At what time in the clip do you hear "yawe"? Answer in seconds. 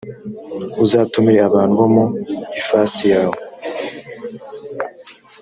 3.13-3.37